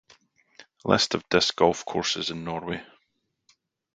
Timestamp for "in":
2.31-2.43